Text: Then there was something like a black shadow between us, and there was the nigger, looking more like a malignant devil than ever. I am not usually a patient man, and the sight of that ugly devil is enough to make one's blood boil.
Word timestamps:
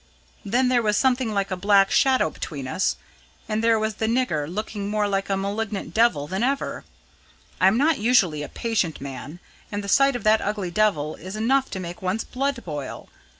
Then 0.43 0.69
there 0.69 0.81
was 0.81 0.97
something 0.97 1.31
like 1.31 1.51
a 1.51 1.55
black 1.55 1.91
shadow 1.91 2.31
between 2.31 2.67
us, 2.67 2.95
and 3.47 3.63
there 3.63 3.77
was 3.77 3.93
the 3.93 4.07
nigger, 4.07 4.51
looking 4.51 4.89
more 4.89 5.07
like 5.07 5.29
a 5.29 5.37
malignant 5.37 5.93
devil 5.93 6.25
than 6.25 6.41
ever. 6.41 6.83
I 7.59 7.67
am 7.67 7.77
not 7.77 7.99
usually 7.99 8.41
a 8.41 8.49
patient 8.49 8.99
man, 8.99 9.37
and 9.71 9.83
the 9.83 9.87
sight 9.87 10.15
of 10.15 10.23
that 10.23 10.41
ugly 10.41 10.71
devil 10.71 11.13
is 11.17 11.35
enough 11.35 11.69
to 11.69 11.79
make 11.79 12.01
one's 12.01 12.23
blood 12.23 12.65
boil. 12.65 13.09